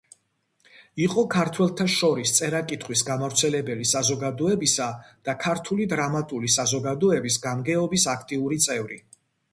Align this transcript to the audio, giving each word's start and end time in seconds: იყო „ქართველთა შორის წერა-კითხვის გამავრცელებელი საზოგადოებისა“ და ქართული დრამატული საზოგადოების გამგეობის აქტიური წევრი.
იყო 1.07 1.23
„ქართველთა 1.33 1.85
შორის 1.95 2.33
წერა-კითხვის 2.37 3.03
გამავრცელებელი 3.11 3.87
საზოგადოებისა“ 3.91 4.89
და 5.29 5.37
ქართული 5.45 5.87
დრამატული 5.95 6.53
საზოგადოების 6.57 7.39
გამგეობის 7.49 8.11
აქტიური 8.19 8.61
წევრი. 8.69 9.03